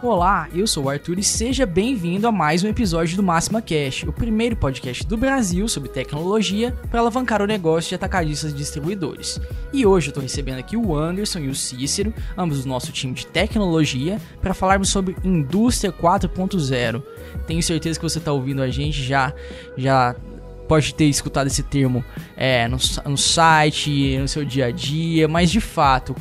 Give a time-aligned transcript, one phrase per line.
[0.00, 4.04] Olá, eu sou o Arthur e seja bem-vindo a mais um episódio do Máxima Cash,
[4.04, 9.40] o primeiro podcast do Brasil sobre tecnologia para alavancar o negócio de atacadistas e distribuidores.
[9.72, 13.12] E hoje eu estou recebendo aqui o Anderson e o Cícero, ambos do nosso time
[13.12, 17.02] de tecnologia, para falarmos sobre indústria 4.0.
[17.48, 19.34] Tenho certeza que você está ouvindo a gente já
[19.76, 20.14] já
[20.68, 22.04] pode ter escutado esse termo
[22.36, 26.14] é, no, no site, no seu dia a dia, mas de fato,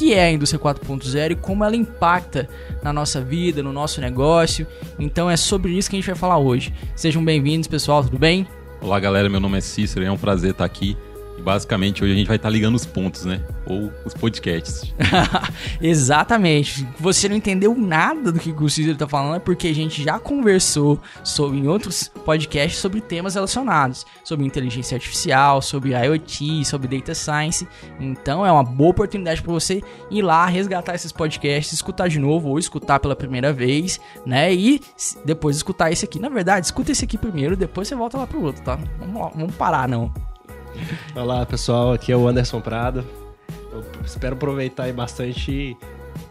[0.00, 2.48] que é a indústria 4.0 e como ela impacta
[2.82, 4.66] na nossa vida, no nosso negócio.
[4.98, 6.72] Então é sobre isso que a gente vai falar hoje.
[6.96, 8.48] Sejam bem-vindos, pessoal, tudo bem?
[8.80, 9.28] Olá, galera.
[9.28, 10.96] Meu nome é Cícero e é um prazer estar aqui
[11.40, 13.42] basicamente hoje a gente vai estar ligando os pontos, né?
[13.66, 14.94] Ou os podcasts.
[15.80, 16.86] Exatamente.
[16.98, 20.18] Você não entendeu nada do que o Cícero está falando, é porque a gente já
[20.18, 24.06] conversou sobre, em outros podcasts sobre temas relacionados.
[24.24, 27.66] Sobre inteligência artificial, sobre IoT, sobre data science.
[27.98, 32.48] Então é uma boa oportunidade para você ir lá, resgatar esses podcasts, escutar de novo
[32.48, 34.52] ou escutar pela primeira vez, né?
[34.52, 34.80] E
[35.24, 36.18] depois escutar esse aqui.
[36.18, 38.78] Na verdade, escuta esse aqui primeiro, depois você volta lá pro outro, tá?
[38.98, 40.12] Vamos, vamos parar, não.
[41.14, 43.04] Olá pessoal, aqui é o Anderson Prado.
[43.72, 45.76] Eu espero aproveitar aí bastante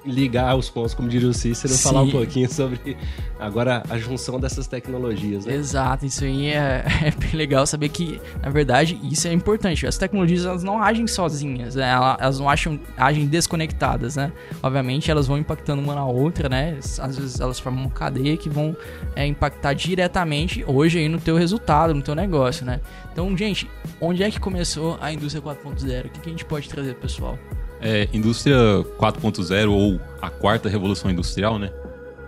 [0.05, 1.83] ligar os pontos, como diria o Cícero, Sim.
[1.83, 2.97] falar um pouquinho sobre
[3.39, 5.45] agora a junção dessas tecnologias.
[5.45, 5.55] Né?
[5.55, 9.85] Exato, isso aí é, é, bem legal saber que, na verdade, isso é importante.
[9.85, 11.89] As tecnologias elas não agem sozinhas, né?
[12.19, 14.31] elas não acham, agem desconectadas, né?
[14.61, 16.77] Obviamente elas vão impactando uma na outra, né?
[16.79, 18.75] Às vezes elas formam uma cadeia que vão
[19.15, 22.79] é, impactar diretamente hoje aí no teu resultado, no teu negócio, né?
[23.11, 23.69] Então, gente,
[23.99, 26.05] onde é que começou a indústria 4.0?
[26.05, 27.37] O que, que a gente pode trazer, pessoal?
[27.81, 28.55] É, indústria
[28.97, 31.71] 4.0 ou a quarta revolução industrial, né?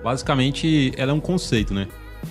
[0.04, 1.88] Basicamente, ela é um conceito, né?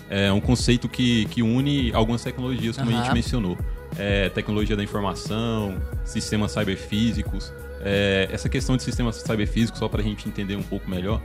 [0.08, 2.98] É um conceito que, que une algumas tecnologias, como uhum.
[2.98, 3.58] a gente mencionou.
[3.98, 7.52] É, tecnologia da informação, sistemas cyberfísicos.
[7.82, 11.20] É, essa questão de sistemas cyberfísicos, só para a gente entender um pouco melhor,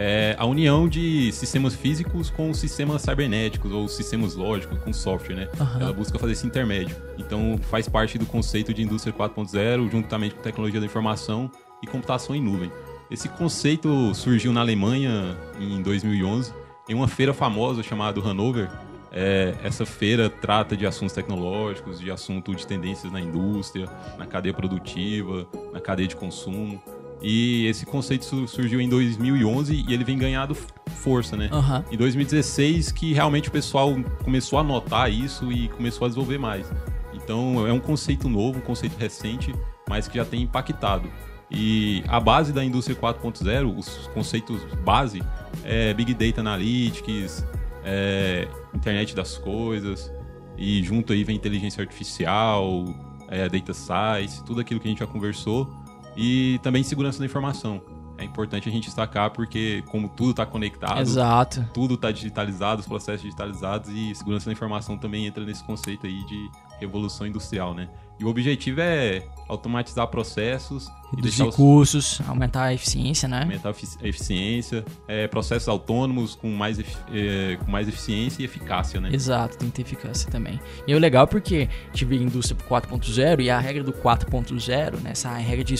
[0.00, 5.48] é a união de sistemas físicos com sistemas cibernéticos ou sistemas lógicos com software, né?
[5.58, 5.80] Uhum.
[5.80, 6.94] Ela busca fazer esse intermédio.
[7.18, 11.50] Então faz parte do conceito de indústria 4.0, juntamente com tecnologia da informação
[11.82, 12.70] e computação em nuvem.
[13.10, 16.52] Esse conceito surgiu na Alemanha em 2011
[16.88, 18.70] em uma feira famosa chamada Hanover.
[19.10, 24.54] É, essa feira trata de assuntos tecnológicos, de assunto de tendências na indústria, na cadeia
[24.54, 26.80] produtiva, na cadeia de consumo.
[27.20, 31.50] E esse conceito surgiu em 2011 e ele vem ganhando força, né?
[31.52, 31.92] Uhum.
[31.92, 36.70] Em 2016 que realmente o pessoal começou a notar isso e começou a desenvolver mais.
[37.12, 39.54] Então é um conceito novo, um conceito recente,
[39.88, 41.10] mas que já tem impactado.
[41.50, 45.22] E a base da indústria 4.0, os conceitos base,
[45.64, 47.44] é Big Data Analytics,
[47.84, 50.12] é internet das coisas,
[50.58, 52.84] e junto aí vem inteligência artificial,
[53.28, 55.70] é, data science, tudo aquilo que a gente já conversou
[56.20, 57.80] e também segurança da informação.
[58.18, 61.64] É importante a gente destacar porque, como tudo está conectado, Exato.
[61.72, 66.24] tudo está digitalizado, os processos digitalizados e segurança da informação também entra nesse conceito aí
[66.26, 67.88] de revolução industrial, né?
[68.18, 70.88] E o objetivo é automatizar processos.
[71.10, 71.56] Reduzir os...
[71.56, 73.40] custos, aumentar a eficiência, né?
[73.40, 79.08] Aumentar a eficiência, é, processos autônomos com mais, é, com mais eficiência e eficácia, né?
[79.10, 80.60] Exato, tem que ter eficácia também.
[80.86, 85.64] E é legal porque tive indústria 4.0 e a regra do 4.0, né, essa regra
[85.64, 85.74] de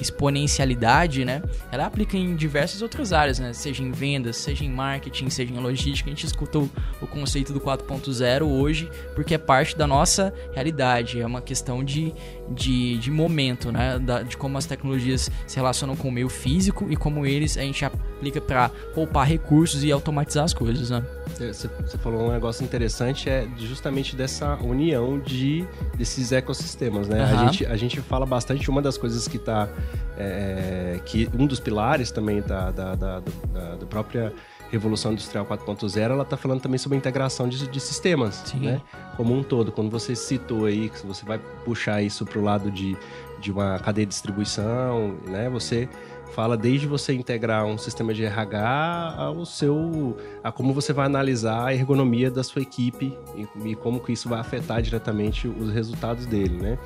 [0.00, 1.40] exponencialidade, né?
[1.70, 3.52] Ela aplica em diversas outras áreas, né?
[3.52, 6.10] Seja em vendas, seja em marketing, seja em logística.
[6.10, 6.68] A gente escutou
[7.00, 11.20] o conceito do 4.0 hoje porque é parte da nossa realidade.
[11.20, 12.12] É uma questão de,
[12.50, 13.98] de, de momento, né?
[13.98, 17.62] Da, de como as tecnologias se relacionam com o meio físico e como eles a
[17.62, 21.04] gente aplica para poupar recursos e automatizar as coisas, né?
[21.28, 27.24] Você, você falou um negócio interessante, é justamente dessa união de, desses ecossistemas, né?
[27.24, 27.38] Uhum.
[27.38, 29.68] A, gente, a gente fala bastante, uma das coisas que está...
[30.16, 33.20] É, que um dos pilares também da, da, da,
[33.52, 34.32] da, da própria
[34.74, 38.58] Revolução Industrial 4.0, ela está falando também sobre a integração de, de sistemas, Sim.
[38.60, 38.80] né?
[39.16, 39.70] Como um todo.
[39.70, 42.96] Quando você citou aí, que você vai puxar isso para o lado de,
[43.40, 45.48] de uma cadeia de distribuição, né?
[45.48, 45.88] Você
[46.34, 51.66] fala desde você integrar um sistema de RH ao seu a como você vai analisar
[51.66, 56.26] a ergonomia da sua equipe e, e como que isso vai afetar diretamente os resultados
[56.26, 56.78] dele, né?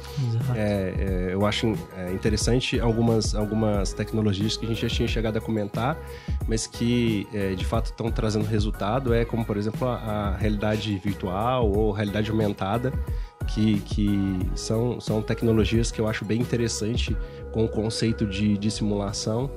[0.55, 5.39] É, é, eu acho é, interessante algumas algumas tecnologias que a gente já tinha chegado
[5.39, 5.97] a comentar,
[6.47, 10.97] mas que é, de fato estão trazendo resultado é como por exemplo a, a realidade
[10.99, 12.93] virtual ou realidade aumentada
[13.49, 17.17] que, que são, são tecnologias que eu acho bem interessante
[17.53, 19.51] com o conceito de, de simulação.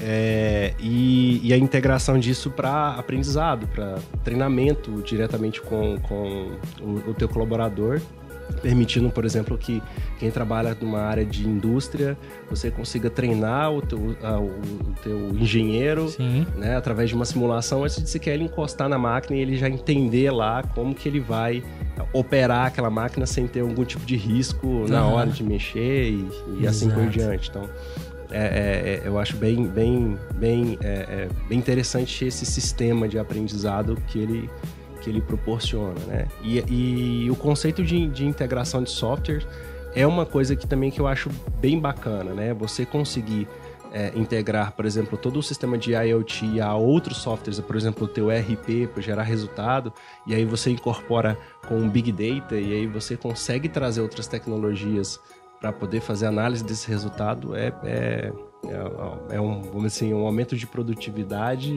[0.00, 7.14] É, e, e, a integração disso para aprendizado, para treinamento diretamente com, com o, o,
[7.14, 8.00] teu colaborador
[8.60, 9.82] permitindo, por exemplo, que
[10.18, 12.16] quem trabalha numa área de indústria,
[12.48, 16.12] você consiga treinar o teu, o, teu engenheiro,
[16.56, 19.68] né, através de uma simulação, antes de sequer ele encostar na máquina e ele já
[19.68, 21.62] entender lá como que ele vai
[22.12, 24.88] operar aquela máquina sem ter algum tipo de risco uhum.
[24.88, 26.28] na hora de mexer e,
[26.60, 27.50] e assim por diante.
[27.50, 27.68] Então,
[28.30, 33.16] é, é, é, eu acho bem, bem, bem, é, é, bem interessante esse sistema de
[33.16, 34.50] aprendizado que ele,
[35.04, 36.26] que ele proporciona, né?
[36.42, 39.46] E, e o conceito de, de integração de software
[39.94, 41.28] é uma coisa que também que eu acho
[41.60, 42.54] bem bacana, né?
[42.54, 43.46] Você conseguir
[43.92, 48.08] é, integrar, por exemplo, todo o sistema de IoT a outros softwares, por exemplo, o
[48.08, 49.92] teu ERP para gerar resultado,
[50.26, 55.20] e aí você incorpora com Big Data e aí você consegue trazer outras tecnologias
[55.60, 58.32] para poder fazer análise desse resultado é, é
[58.68, 61.74] é, é um, vamos assim, um aumento de produtividade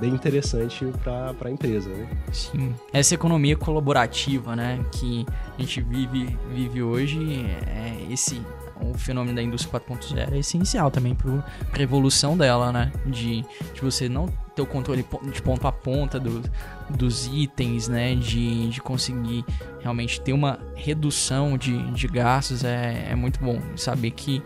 [0.00, 2.08] bem interessante para a empresa, né?
[2.32, 2.74] Sim.
[2.92, 5.26] Essa economia colaborativa, né, que
[5.56, 8.40] a gente vive, vive hoje, é esse
[8.80, 11.32] o fenômeno da indústria 4.0 é essencial também para
[11.78, 12.92] a evolução dela, né?
[13.06, 16.42] De, de você não ter o controle de ponta a ponta do,
[16.88, 18.14] dos itens, né?
[18.14, 19.44] De, de conseguir
[19.80, 23.60] realmente ter uma redução de, de gastos é, é muito bom.
[23.76, 24.42] Saber que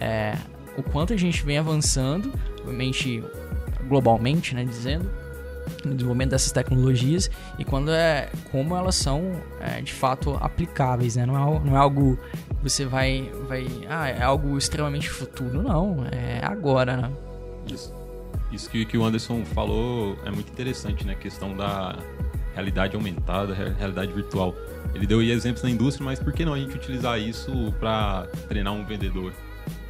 [0.00, 0.36] é,
[0.76, 3.22] o quanto a gente vem avançando, obviamente
[3.86, 5.10] globalmente, né, dizendo,
[5.84, 11.26] no desenvolvimento dessas tecnologias e quando é como elas são é, de fato aplicáveis, né?
[11.26, 12.18] Não é, não é algo
[12.62, 17.12] você vai vai ah, é algo extremamente futuro, não, é agora, né?
[17.66, 17.92] Isso.
[18.52, 21.14] Isso que, que o Anderson falou é muito interessante, né?
[21.14, 21.96] A questão da
[22.54, 24.54] realidade aumentada, realidade virtual.
[24.94, 28.72] Ele deu exemplos na indústria, mas por que não a gente utilizar isso para treinar
[28.72, 29.32] um vendedor?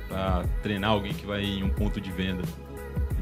[0.08, 2.42] Para treinar alguém que vai em um ponto de venda.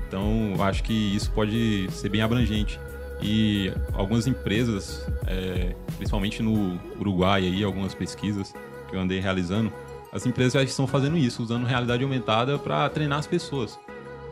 [0.06, 2.78] Então, acho que isso pode ser bem abrangente.
[3.22, 8.52] E algumas empresas, é, principalmente no Uruguai, aí, algumas pesquisas
[8.90, 9.72] que eu andei realizando,
[10.12, 13.78] as empresas já estão fazendo isso, usando realidade aumentada para treinar as pessoas.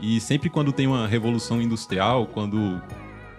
[0.00, 2.80] E sempre quando tem uma revolução industrial, quando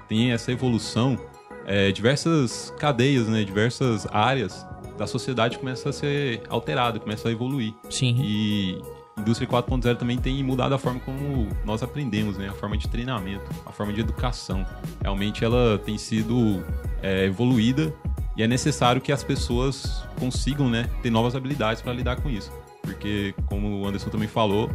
[0.08, 1.20] tem essa evolução,
[1.66, 4.66] é, diversas cadeias, né, diversas áreas
[4.98, 7.74] da sociedade começam a ser alterada, começam a evoluir.
[7.90, 8.16] Sim.
[8.24, 8.82] E
[9.22, 12.50] indústria 4.0 também tem mudado a forma como nós aprendemos, né?
[12.50, 14.66] A forma de treinamento, a forma de educação.
[15.02, 16.64] Realmente ela tem sido
[17.02, 17.94] é, evoluída
[18.36, 22.52] e é necessário que as pessoas consigam, né, ter novas habilidades para lidar com isso.
[22.82, 24.70] Porque, como o Anderson também falou,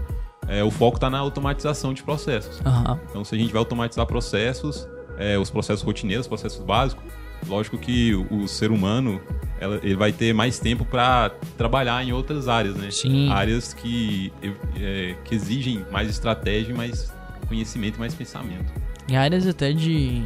[0.47, 2.61] é, o foco está na automatização de processos.
[2.61, 2.99] Uhum.
[3.11, 4.87] Então, se a gente vai automatizar processos,
[5.19, 7.05] é, os processos rotineiros, processos básicos,
[7.49, 9.21] lógico que o, o ser humano
[9.61, 12.91] ela, ele vai ter mais tempo para trabalhar em outras áreas, né?
[12.91, 13.31] Sim.
[13.31, 14.33] Áreas que,
[14.81, 17.13] é, que exigem mais estratégia, mais
[17.49, 18.73] conhecimento, mais pensamento.
[19.09, 20.23] Em áreas até de,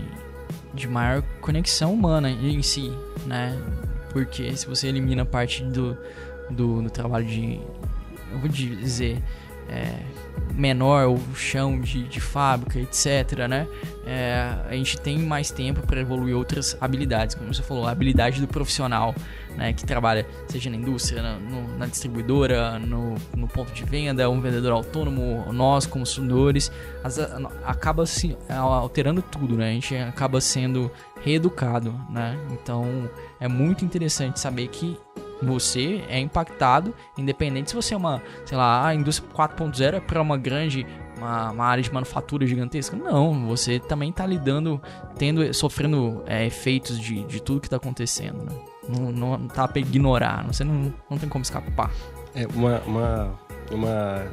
[0.74, 2.90] de maior conexão humana em si,
[3.26, 3.56] né?
[4.12, 5.96] Porque se você elimina parte do,
[6.50, 7.60] do, do trabalho de,
[8.32, 9.22] eu vou dizer,
[9.68, 10.00] é,
[10.54, 13.68] menor, o chão de, de fábrica, etc, né?
[14.04, 18.40] É, a gente tem mais tempo para evoluir outras habilidades, como você falou, a habilidade
[18.40, 19.14] do profissional,
[19.56, 24.28] né, que trabalha seja na indústria, na, no, na distribuidora, no, no, ponto de venda,
[24.30, 26.72] um vendedor autônomo, nós como consumidores,
[27.04, 27.18] as,
[27.64, 29.70] acaba se alterando tudo, né?
[29.70, 30.90] A gente acaba sendo
[31.22, 32.38] reeducado, né?
[32.50, 33.08] Então
[33.38, 34.96] é muito interessante saber que
[35.42, 40.20] você é impactado, independente se você é uma, sei lá, a indústria 4.0 é para
[40.20, 40.86] uma grande
[41.20, 42.96] uma, uma, área de manufatura gigantesca.
[42.96, 44.80] Não, você também está lidando,
[45.18, 48.42] tendo, sofrendo é, efeitos de, de tudo que está acontecendo.
[48.44, 48.52] Né?
[48.88, 51.90] Não, não tá para ignorar, você não, não tem como escapar.
[52.34, 53.38] É uma, uma,
[53.70, 54.24] uma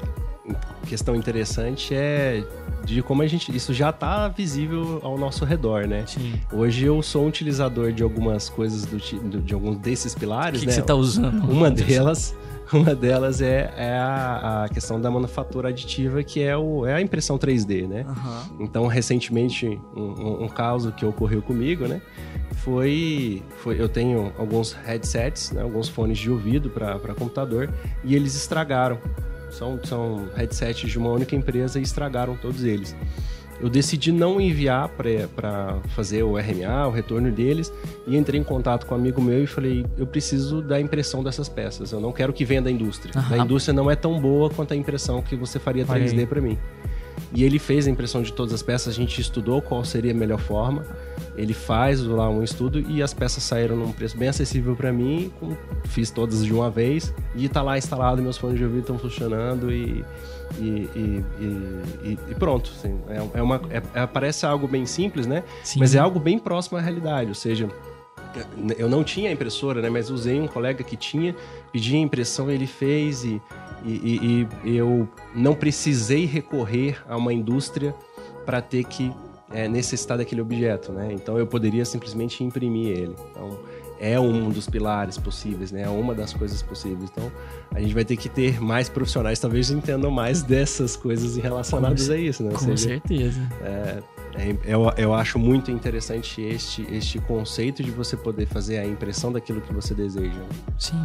[0.87, 2.43] questão interessante é
[2.85, 6.05] de como a gente isso já está visível ao nosso redor, né?
[6.07, 6.39] Sim.
[6.53, 8.97] Hoje eu sou um utilizador de algumas coisas do,
[9.41, 10.71] de alguns desses pilares, que né?
[10.71, 11.51] Que você está usando?
[11.51, 12.33] Uma delas,
[12.73, 17.01] uma delas é, é a, a, questão da manufatura aditiva, que é, o, é a
[17.01, 18.05] impressão 3D, né?
[18.07, 18.65] Uhum.
[18.65, 22.01] Então, recentemente, um, um, um, caso que ocorreu comigo, né?
[22.57, 25.61] Foi, foi eu tenho alguns headsets, né?
[25.61, 27.69] alguns fones de ouvido para computador
[28.03, 28.99] e eles estragaram.
[29.49, 32.95] São, são headsets de uma única empresa e estragaram todos eles.
[33.59, 37.73] Eu decidi não enviar para fazer o RMA, o retorno deles,
[38.05, 41.49] e entrei em contato com um amigo meu e falei: eu preciso da impressão dessas
[41.49, 41.91] peças.
[41.91, 43.13] Eu não quero que venha da indústria.
[43.15, 43.33] Uhum.
[43.33, 46.57] A indústria não é tão boa quanto a impressão que você faria 3D para mim.
[47.33, 50.15] E ele fez a impressão de todas as peças, a gente estudou qual seria a
[50.15, 50.85] melhor forma.
[51.35, 55.31] Ele faz lá um estudo e as peças saíram num preço bem acessível para mim.
[55.85, 59.71] Fiz todas de uma vez e tá lá instalado, meus fones de ouvido estão funcionando
[59.71, 60.05] e,
[60.57, 62.71] e, e, e, e pronto.
[62.75, 62.99] Assim,
[63.33, 65.43] é, uma, é, é, parece algo bem simples, né?
[65.63, 65.79] Sim.
[65.79, 67.29] Mas é algo bem próximo à realidade.
[67.29, 67.69] Ou seja,
[68.77, 69.89] eu não tinha impressora, né?
[69.89, 71.35] Mas usei um colega que tinha,
[71.71, 73.41] pedi a impressão, ele fez e,
[73.85, 77.95] e, e eu não precisei recorrer a uma indústria
[78.45, 79.13] para ter que
[79.51, 81.09] é, necessitar daquele objeto, né?
[81.11, 83.15] Então eu poderia simplesmente imprimir ele.
[83.31, 83.59] Então
[83.99, 85.83] é um dos pilares possíveis, né?
[85.83, 87.09] É uma das coisas possíveis.
[87.11, 87.31] Então
[87.71, 92.13] a gente vai ter que ter mais profissionais, talvez entendam mais dessas coisas relacionadas com,
[92.13, 92.51] a isso, né?
[92.51, 93.41] Com seja, certeza.
[93.61, 94.03] É,
[94.35, 99.31] é, eu, eu acho muito interessante este, este conceito de você poder fazer a impressão
[99.31, 100.41] daquilo que você deseja.
[100.77, 101.01] Sim.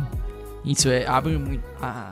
[0.65, 2.11] Isso é, abre muito, a,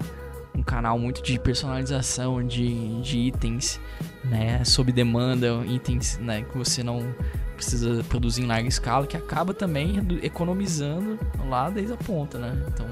[0.55, 3.81] um canal muito de personalização de, de itens,
[4.25, 4.65] né?
[4.65, 7.15] Sob demanda, itens né, que você não
[7.61, 12.57] precisa produzir em larga escala, que acaba também economizando lá desde a ponta, né?
[12.69, 12.87] Então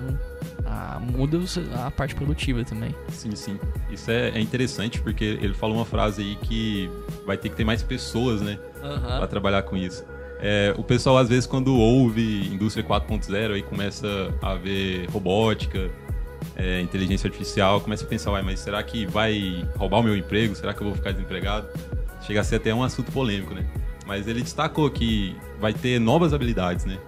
[0.64, 1.38] a, muda
[1.74, 2.94] a parte produtiva também.
[3.08, 3.58] Sim, sim.
[3.90, 6.90] Isso é, é, interessante porque ele falou uma frase aí que
[7.26, 8.58] vai ter que ter mais pessoas, né?
[8.82, 9.00] Uhum.
[9.00, 10.04] Para trabalhar com isso.
[10.40, 14.06] É, o pessoal, às vezes, quando ouve indústria 4.0 aí começa
[14.40, 15.90] a ver robótica,
[16.54, 20.54] é, inteligência artificial, começa a pensar, Uai, mas será que vai roubar o meu emprego?
[20.54, 21.68] Será que eu vou ficar desempregado?
[22.22, 23.66] Chega a ser até um assunto polêmico, né?
[24.08, 26.98] Mas ele destacou que vai ter novas habilidades, né?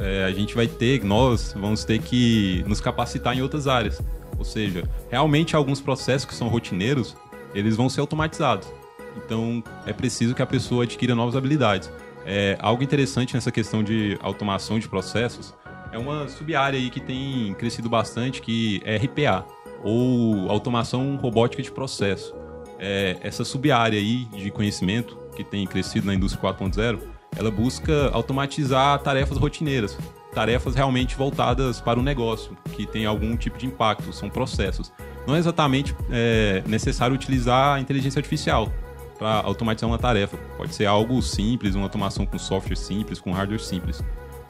[0.00, 4.00] É, a gente vai ter, nós vamos ter que nos capacitar em outras áreas.
[4.38, 7.14] Ou seja, realmente alguns processos que são rotineiros,
[7.54, 8.66] eles vão ser automatizados.
[9.14, 11.92] Então, é preciso que a pessoa adquira novas habilidades.
[12.24, 15.52] É, algo interessante nessa questão de automação de processos
[15.92, 19.44] é uma sub-área aí que tem crescido bastante, que é RPA,
[19.84, 22.34] ou Automação Robótica de Processo.
[22.78, 26.98] É, essa sub-área aí de conhecimento, que tem crescido na indústria 4.0,
[27.36, 29.96] ela busca automatizar tarefas rotineiras,
[30.34, 34.92] tarefas realmente voltadas para o negócio, que tem algum tipo de impacto, são processos.
[35.26, 38.72] Não é exatamente é, necessário utilizar a inteligência artificial
[39.18, 40.36] para automatizar uma tarefa.
[40.56, 44.02] Pode ser algo simples, uma automação com software simples, com hardware simples.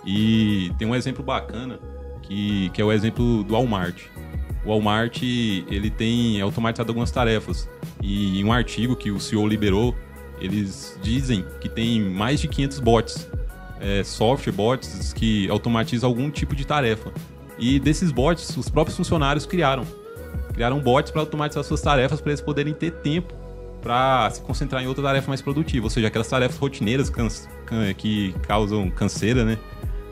[0.04, 1.78] E tem um exemplo bacana
[2.22, 4.04] que, que é o exemplo do Walmart.
[4.64, 7.68] O Walmart ele tem automatizado algumas tarefas
[8.00, 9.94] e em um artigo que o CEO liberou
[10.42, 13.28] eles dizem que tem mais de 500 bots,
[13.80, 17.12] é, software bots que automatizam algum tipo de tarefa.
[17.58, 19.87] E desses bots, os próprios funcionários criaram.
[20.52, 23.32] Criaram bots para automatizar suas tarefas para eles poderem ter tempo
[23.80, 25.87] para se concentrar em outra tarefa mais produtiva.
[25.87, 27.11] Ou seja, aquelas tarefas rotineiras
[27.96, 29.58] que causam canseira, né?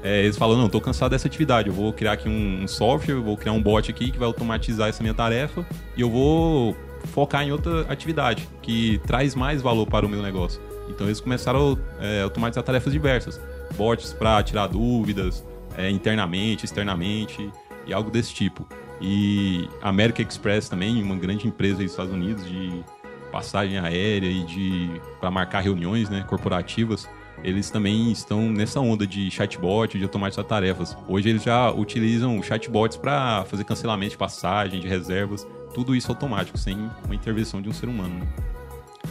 [0.02, 3.16] É, eles falam, não, estou cansado dessa atividade, eu vou criar aqui um, um software,
[3.16, 6.74] vou criar um bot aqui que vai automatizar essa minha tarefa e eu vou
[7.08, 10.60] focar em outra atividade que traz mais valor para o meu negócio.
[10.88, 13.40] Então eles começaram a é, automatizar tarefas diversas,
[13.76, 15.44] bots para tirar dúvidas
[15.76, 17.50] é, internamente, externamente
[17.86, 18.66] e algo desse tipo.
[19.00, 22.84] E a American Express também, uma grande empresa dos Estados Unidos de
[23.32, 27.08] passagem aérea e de para marcar reuniões, né, corporativas,
[27.42, 30.96] eles também estão nessa onda de chatbot, de automatizar tarefas.
[31.08, 36.58] Hoje eles já utilizam chatbots para fazer cancelamento de passagem, de reservas tudo isso automático,
[36.58, 38.20] sem uma intervenção de um ser humano.
[38.20, 38.26] Né?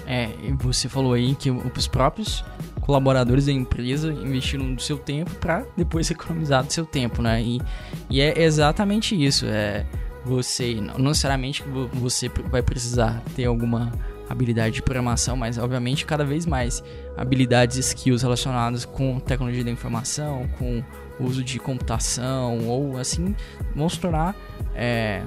[0.06, 2.44] É, você falou aí que os próprios
[2.82, 7.42] colaboradores da empresa investiram do seu tempo para depois economizar do seu tempo, né?
[7.42, 7.62] E,
[8.10, 9.46] e é exatamente isso.
[9.46, 9.86] É,
[10.26, 11.64] você, não necessariamente
[11.94, 13.92] você vai precisar ter alguma
[14.30, 16.84] habilidade de programação, mas obviamente cada vez mais
[17.18, 20.84] habilidades e skills relacionadas com tecnologia da informação, com
[21.20, 23.36] uso de computação ou assim
[23.76, 24.36] vão se tornar
[24.76, 25.24] é,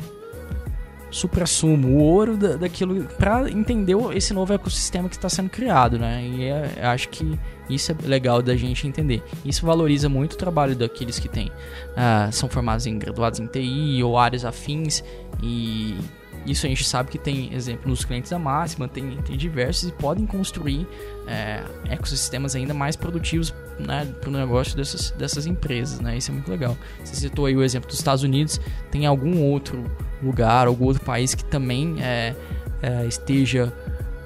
[1.12, 6.24] supra-sumo, o ouro da, daquilo para entender esse novo ecossistema que está sendo criado, né?
[6.24, 7.38] E é, acho que
[7.68, 9.22] isso é legal da gente entender.
[9.44, 14.02] Isso valoriza muito o trabalho daqueles que têm, uh, são formados em graduados em TI
[14.02, 15.04] ou áreas afins
[15.42, 15.96] e
[16.46, 19.92] isso a gente sabe que tem exemplo nos clientes da Máxima, tem, tem diversos e
[19.92, 20.86] podem construir
[21.26, 26.00] é, ecossistemas ainda mais produtivos né, para o negócio dessas, dessas empresas.
[26.00, 26.16] Né?
[26.16, 26.76] Isso é muito legal.
[27.04, 29.84] Você citou aí o exemplo dos Estados Unidos, tem algum outro
[30.22, 32.34] lugar, algum outro país que também é,
[32.82, 33.72] é, esteja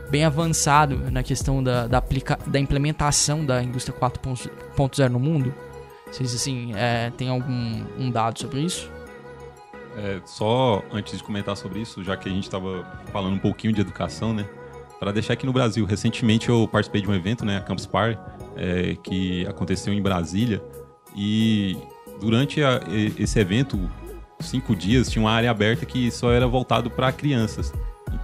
[0.09, 5.55] bem avançado na questão da, da, aplica da implementação da indústria 4.0 no mundo?
[6.11, 8.96] Vocês assim, é, tem algum um dado sobre isso?
[9.97, 13.73] É, só antes de comentar sobre isso, já que a gente estava falando um pouquinho
[13.73, 14.47] de educação, né?
[15.01, 18.19] Para deixar aqui no Brasil, recentemente eu participei de um evento, né, a Campus Party,
[18.57, 20.63] é, que aconteceu em Brasília,
[21.15, 21.77] e
[22.21, 22.81] durante a,
[23.19, 23.79] esse evento,
[24.41, 27.73] cinco dias, tinha uma área aberta que só era voltado para crianças.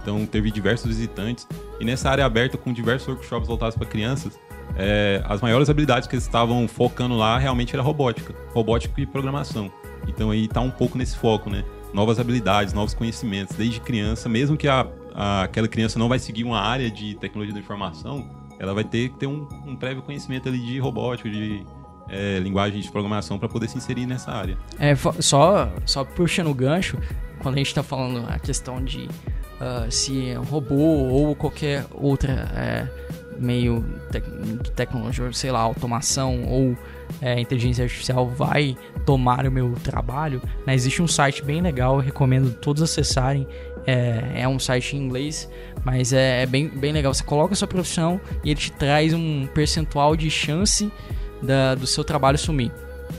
[0.01, 1.47] Então teve diversos visitantes,
[1.79, 4.39] e nessa área aberta, com diversos workshops voltados para crianças,
[4.75, 9.71] é, as maiores habilidades que eles estavam focando lá realmente era robótica, robótica e programação.
[10.07, 11.63] Então aí está um pouco nesse foco, né?
[11.93, 16.43] Novas habilidades, novos conhecimentos, desde criança, mesmo que a, a, aquela criança não vai seguir
[16.43, 18.27] uma área de tecnologia da informação,
[18.59, 21.63] ela vai ter que ter um, um prévio conhecimento ali de robótica, de,
[22.09, 24.57] é, linguagem de programação para poder se inserir nessa área.
[24.79, 26.97] É, só, só puxando o gancho,
[27.41, 29.07] quando a gente está falando a questão de
[29.59, 32.89] uh, se é um robô ou qualquer outra
[33.43, 33.85] meio
[34.61, 36.77] de tecnologia, sei lá, automação ou
[37.21, 40.73] é, inteligência artificial vai tomar o meu trabalho, né?
[40.73, 43.45] existe um site bem legal, recomendo todos acessarem.
[43.85, 45.49] É, é um site em inglês,
[45.83, 47.13] mas é, é, bem, bem legal.
[47.13, 50.89] Você coloca a sua profissão e ele te traz um percentual de chance
[51.41, 52.71] da, do seu trabalho sumir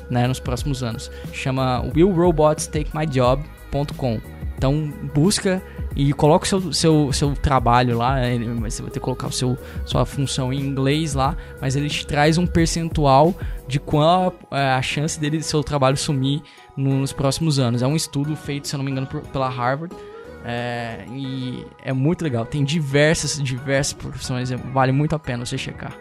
[0.09, 1.11] né, nos próximos anos.
[1.33, 4.21] Chama willrobotstakemyjob.com.
[4.57, 5.63] Então busca
[5.97, 9.33] e coloca o seu, seu, seu trabalho lá, né, você vai ter que colocar o
[9.33, 13.35] seu, sua função em inglês lá, mas ele te traz um percentual
[13.69, 16.43] de qual é a chance dele seu trabalho sumir
[16.77, 17.83] nos próximos anos.
[17.83, 19.95] É um estudo feito, se eu não me engano, por, pela Harvard.
[20.45, 22.45] É, e é muito legal.
[22.45, 24.51] Tem diversas, diversas profissões.
[24.51, 25.97] É, vale muito a pena você checar.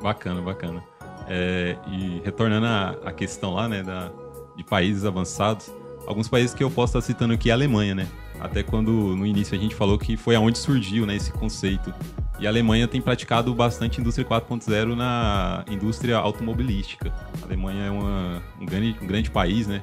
[0.00, 0.82] Bacana, bacana.
[1.26, 2.66] É, e retornando
[3.04, 4.12] à, questão lá, né, da,
[4.56, 5.72] de países avançados,
[6.06, 8.08] alguns países que eu posso estar citando aqui é a Alemanha, né?
[8.40, 11.94] Até quando no início a gente falou que foi aonde surgiu né, esse conceito.
[12.38, 17.12] E a Alemanha tem praticado bastante indústria 4.0 na indústria automobilística.
[17.40, 19.82] A Alemanha é uma, um, grande, um grande país, né?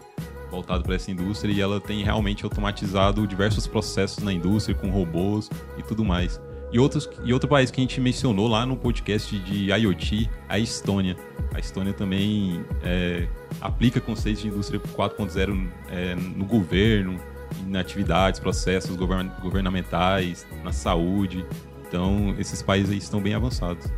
[0.50, 5.50] Voltado para essa indústria e ela tem realmente automatizado diversos processos na indústria com robôs
[5.78, 6.42] e tudo mais.
[6.72, 10.58] E, outros, e outro país que a gente mencionou lá no podcast de IoT, a
[10.58, 11.18] Estônia.
[11.54, 13.28] A Estônia também é,
[13.60, 17.20] aplica conceitos de indústria 4.0 é, no governo,
[17.68, 21.46] em atividades, processos govern governamentais, na saúde.
[21.88, 23.92] Então, esses países aí estão bem avançados.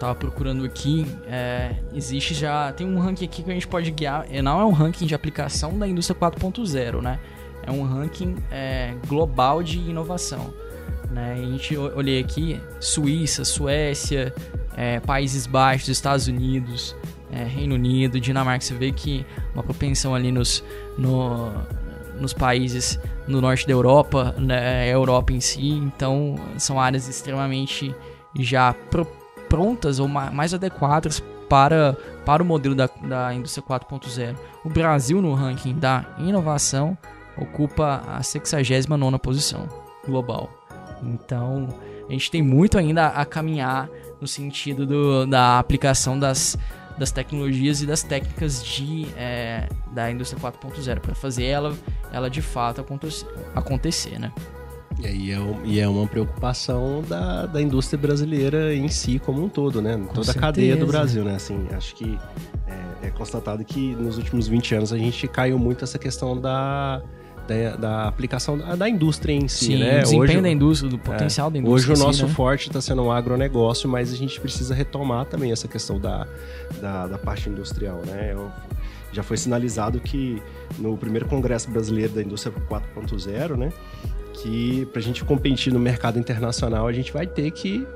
[0.00, 4.26] Tava procurando aqui, é, existe já, tem um ranking aqui que a gente pode guiar,
[4.30, 7.20] é, não é um ranking de aplicação da indústria 4.0, né?
[7.62, 10.52] É um ranking é, global de inovação.
[11.10, 11.34] Né?
[11.34, 14.32] A gente olhei aqui, Suíça, Suécia,
[14.76, 16.94] é, Países Baixos, Estados Unidos,
[17.32, 20.64] é, Reino Unido, Dinamarca, você vê que uma propensão ali nos,
[20.96, 21.52] no,
[22.20, 27.94] nos países no norte da Europa, né, Europa em si, então são áreas extremamente
[28.38, 29.06] já pro,
[29.48, 34.36] prontas ou mais adequadas para, para o modelo da, da indústria 4.0.
[34.64, 36.96] O Brasil no ranking da inovação
[37.36, 39.66] ocupa a 69ª posição
[40.06, 40.59] global.
[41.02, 41.68] Então,
[42.08, 43.88] a gente tem muito ainda a caminhar
[44.20, 46.58] no sentido do, da aplicação das,
[46.98, 51.74] das tecnologias e das técnicas de, é, da indústria 4.0 para fazer ela,
[52.12, 54.32] ela de fato acontecer, acontecer né?
[54.98, 59.80] E é, e é uma preocupação da, da indústria brasileira em si como um todo,
[59.80, 59.96] né?
[59.96, 60.38] Com Toda certeza.
[60.38, 61.36] a cadeia do Brasil, né?
[61.36, 62.18] Assim, acho que
[62.66, 67.00] é, é constatado que nos últimos 20 anos a gente caiu muito essa questão da
[67.50, 70.00] da, da aplicação da, da, indústria em si, Sim, né?
[70.00, 71.92] Desempenho hoje, da indústria, do potencial é, da indústria.
[71.92, 72.34] Hoje o nosso si, né?
[72.34, 76.26] forte está sendo o agronegócio, mas a gente precisa retomar também essa questão da,
[76.80, 78.32] da, da parte industrial, né?
[78.32, 78.50] Eu,
[79.12, 80.40] já foi sinalizado que
[80.78, 83.72] no primeiro Congresso Brasileiro da Indústria 4.0, né?
[84.34, 87.86] Que para a gente competir no mercado internacional, a gente vai ter que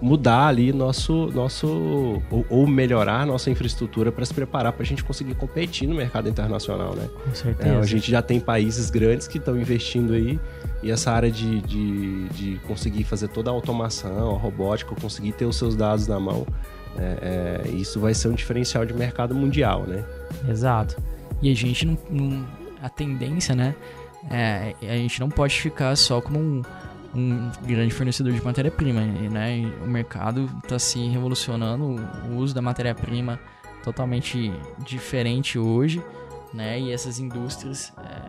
[0.00, 5.04] mudar ali nosso, nosso ou, ou melhorar nossa infraestrutura para se preparar para a gente
[5.04, 7.08] conseguir competir no mercado internacional, né?
[7.24, 7.68] Com certeza.
[7.68, 10.40] É, a gente já tem países grandes que estão investindo aí
[10.82, 15.44] e essa área de, de, de, conseguir fazer toda a automação, a robótica, conseguir ter
[15.44, 16.46] os seus dados na mão,
[16.96, 20.02] é, é, isso vai ser um diferencial de mercado mundial, né?
[20.48, 20.96] Exato.
[21.42, 22.46] E a gente não, não
[22.82, 23.74] a tendência, né?
[24.30, 26.62] É, a gente não pode ficar só como um
[27.14, 29.70] um grande fornecedor de matéria-prima, né?
[29.82, 31.96] o mercado está se revolucionando,
[32.30, 33.38] o uso da matéria-prima
[33.82, 36.02] totalmente diferente hoje,
[36.52, 36.78] né?
[36.78, 38.28] E essas indústrias é,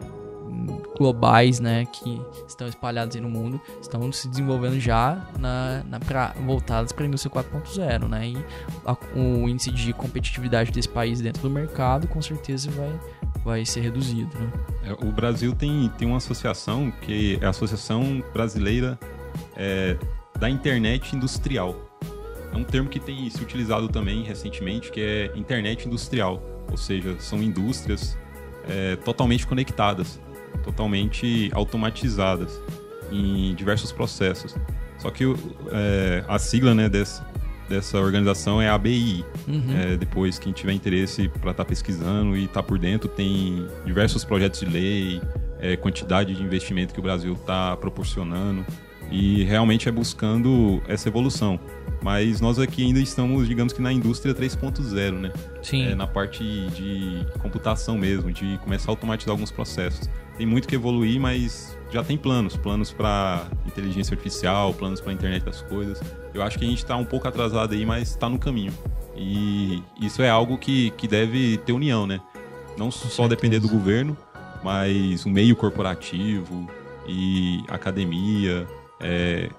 [0.98, 6.92] globais, né, que estão espalhadas no mundo, estão se desenvolvendo já na, na pra, voltadas
[6.92, 8.30] para a indústria 4.0, né?
[8.30, 8.46] E
[8.86, 13.00] a, o índice de competitividade desse país dentro do mercado, com certeza vai
[13.44, 14.30] vai ser reduzido.
[14.38, 14.52] Né?
[14.86, 19.00] É, o Brasil tem, tem uma associação que é a Associação Brasileira
[19.56, 19.98] é,
[20.40, 21.76] da Internet Industrial.
[22.54, 27.16] É um termo que tem se utilizado também recentemente, que é internet industrial, ou seja,
[27.20, 28.18] são indústrias
[28.68, 30.20] é, totalmente conectadas,
[30.64, 32.62] totalmente automatizadas
[33.10, 34.56] em diversos processos.
[34.98, 35.24] Só que
[35.72, 37.26] é, a sigla né, dessa,
[37.72, 39.26] dessa organização é a ABI.
[39.48, 39.64] Uhum.
[39.76, 43.66] É, depois, quem tiver interesse para estar tá pesquisando e estar tá por dentro, tem
[43.86, 45.22] diversos projetos de lei,
[45.60, 48.66] é, quantidade de investimento que o Brasil está proporcionando
[49.12, 51.60] e realmente é buscando essa evolução.
[52.02, 55.32] Mas nós aqui ainda estamos, digamos que na indústria 3.0, né?
[55.62, 55.84] Sim.
[55.84, 60.10] É, na parte de computação mesmo, de começar a automatizar alguns processos.
[60.38, 65.44] Tem muito que evoluir, mas já tem planos, planos para inteligência artificial, planos para internet
[65.44, 66.02] das coisas.
[66.34, 68.74] Eu acho que a gente está um pouco atrasado aí, mas está no caminho.
[69.16, 72.22] E isso é algo que, que deve ter união, né?
[72.78, 74.18] Não só depender do governo,
[74.64, 76.70] mas o meio corporativo
[77.06, 78.66] e academia,
[79.00, 79.50] é,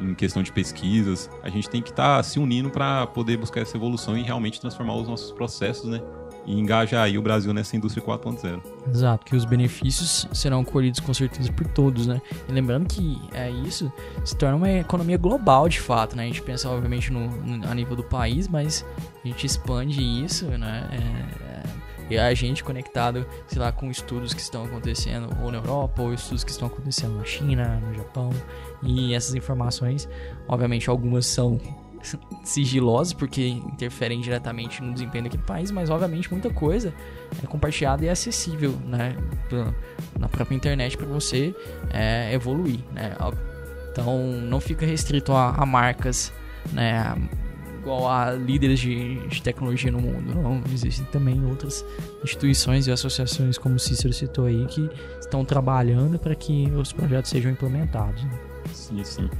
[0.00, 3.60] em questão de pesquisas, a gente tem que estar tá se unindo para poder buscar
[3.60, 6.02] essa evolução e realmente transformar os nossos processos, né?
[6.46, 8.60] E engajar aí o Brasil nessa indústria 4.0.
[8.88, 12.20] Exato, que os benefícios serão colhidos com certeza por todos, né?
[12.48, 13.92] E lembrando que é isso
[14.24, 16.24] se torna uma economia global de fato, né?
[16.24, 18.84] A gente pensa obviamente no, no a nível do país, mas
[19.24, 20.88] a gente expande isso, né?
[20.92, 25.58] É, é e a gente conectado, sei lá, com estudos que estão acontecendo ou na
[25.58, 28.30] Europa, ou estudos que estão acontecendo na China, no Japão.
[28.82, 30.08] E essas informações,
[30.46, 31.58] obviamente, algumas são
[32.44, 36.92] sigilosas porque interferem diretamente no desempenho daquele país, mas obviamente muita coisa
[37.42, 39.16] é compartilhada e acessível, né,
[40.18, 41.54] na própria internet para você
[41.92, 43.14] é, evoluir, né.
[43.90, 46.32] Então não fica restrito a, a marcas,
[46.72, 47.14] né,
[47.84, 50.34] igual a líderes de, de, tecnologia no mundo.
[50.34, 51.84] Não, existem também outras
[52.22, 54.90] instituições e associações, como o Cícero citou aí, que
[55.20, 58.24] estão trabalhando para que os projetos sejam implementados.
[58.24, 58.30] Né?
[58.72, 59.30] Sim, sim.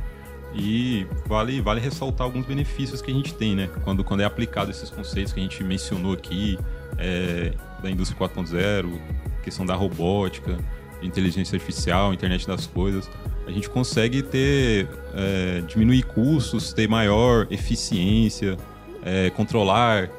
[0.54, 3.68] E vale, vale ressaltar alguns benefícios que a gente tem, né?
[3.82, 6.58] Quando, quando é aplicado esses conceitos que a gente mencionou aqui,
[6.96, 9.00] é, da indústria 4.0,
[9.42, 10.56] questão da robótica,
[11.02, 13.10] inteligência artificial, internet das coisas
[13.46, 18.56] a gente consegue ter é, diminuir custos, ter maior eficiência,
[19.02, 20.10] é, controlar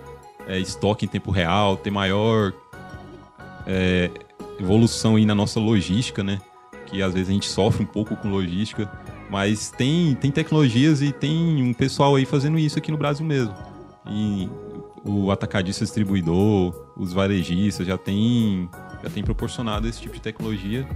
[0.48, 2.54] é, estoque em tempo real, ter maior
[3.66, 4.12] é,
[4.60, 6.40] evolução aí na nossa logística, né?
[6.86, 8.90] Que às vezes a gente sofre um pouco com logística,
[9.30, 13.54] mas tem, tem tecnologias e tem um pessoal aí fazendo isso aqui no Brasil mesmo.
[14.08, 14.50] E
[15.04, 18.70] o atacadista distribuidor, os varejistas já tem,
[19.04, 20.88] já tem proporcionado esse tipo de tecnologia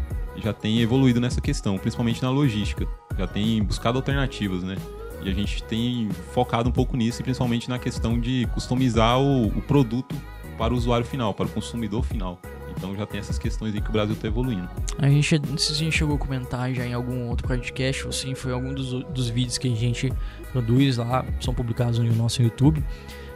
[0.41, 2.87] já tem evoluído nessa questão, principalmente na logística.
[3.17, 4.77] Já tem buscado alternativas, né?
[5.21, 9.47] E a gente tem focado um pouco nisso, e principalmente na questão de customizar o,
[9.47, 10.15] o produto
[10.57, 12.39] para o usuário final, para o consumidor final.
[12.79, 14.69] Então já tem essas questões aí que o Brasil está evoluindo.
[14.97, 18.33] A gente, se a gente chegou a comentar já em algum outro podcast, ou sim,
[18.33, 20.11] foi algum dos, dos vídeos que a gente
[20.53, 22.81] produz lá, são publicados no nosso YouTube,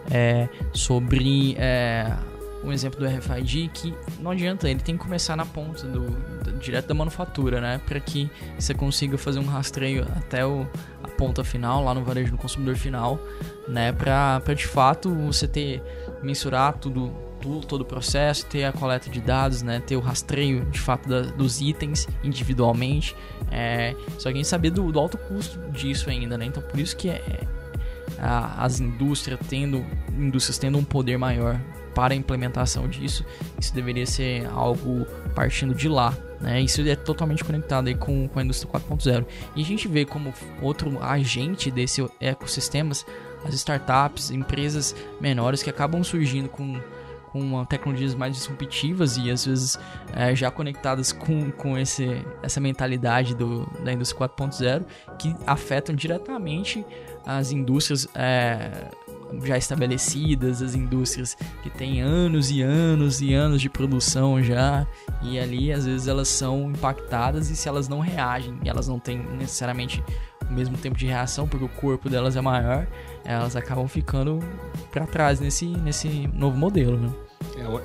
[0.09, 2.15] é, sobre é,
[2.63, 6.09] um exemplo do RFID que não adianta, ele tem que começar na ponta do,
[6.41, 10.65] do direto da manufatura, né, para que você consiga fazer um rastreio até o,
[11.03, 13.19] a ponta final lá no varejo do consumidor final,
[13.67, 15.83] né, para de fato você ter
[16.21, 17.11] mensurar tudo,
[17.43, 21.21] todo o processo, ter a coleta de dados, né, ter o rastreio de fato da,
[21.21, 23.15] dos itens individualmente,
[23.51, 26.95] é, só que a gente do, do alto custo disso ainda, né, então por isso
[26.95, 27.47] que é, é
[28.17, 29.85] as indústrias tendo
[30.17, 31.59] indústrias tendo um poder maior
[31.93, 33.25] para a implementação disso,
[33.59, 36.15] isso deveria ser algo partindo de lá.
[36.41, 36.61] Né?
[36.61, 39.25] Isso é totalmente conectado aí com, com a indústria 4.0.
[39.55, 43.05] E a gente vê como outro agente desse ecossistemas
[43.45, 46.79] as startups, empresas menores que acabam surgindo com
[47.33, 49.79] com tecnologias mais disruptivas e às vezes
[50.13, 54.85] é, já conectadas com, com esse, essa mentalidade do, da indústria 4.0
[55.17, 56.85] que afetam diretamente
[57.25, 58.87] as indústrias é,
[59.43, 64.85] já estabelecidas, as indústrias que têm anos e anos e anos de produção já,
[65.23, 69.17] e ali às vezes elas são impactadas e se elas não reagem, elas não têm
[69.17, 70.03] necessariamente
[70.47, 72.85] o mesmo tempo de reação, porque o corpo delas é maior,
[73.25, 74.39] elas acabam ficando
[74.91, 77.09] para trás nesse, nesse novo modelo, né?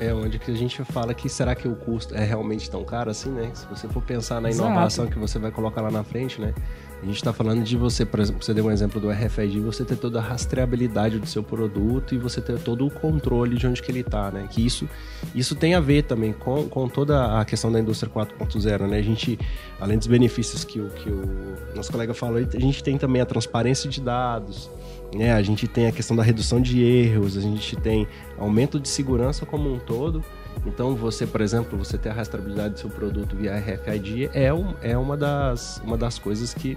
[0.01, 2.85] É, é onde que a gente fala que será que o custo é realmente tão
[2.85, 3.51] caro assim, né?
[3.55, 5.15] Se você for pensar na inovação Exato.
[5.15, 6.55] que você vai colocar lá na frente, né?
[7.01, 9.85] A gente está falando de você, por exemplo, você deu um exemplo do RFID, você
[9.85, 13.81] ter toda a rastreabilidade do seu produto e você ter todo o controle de onde
[13.81, 14.49] que ele está, né?
[14.51, 14.89] Que isso,
[15.33, 18.99] isso tem a ver também com, com toda a questão da indústria 4.0, né?
[18.99, 19.39] A gente,
[19.81, 23.27] além dos benefícios que o, que o nosso colega falou, a gente tem também a
[23.27, 24.69] transparência de dados,
[25.15, 25.33] né?
[25.33, 28.07] A gente tem a questão da redução de erros, a gente tem
[28.39, 30.23] aumento de segurança como um todo.
[30.67, 34.75] Então, você, por exemplo, você ter a rastreabilidade do seu produto via RFID é, um,
[34.83, 36.77] é uma, das, uma das coisas que,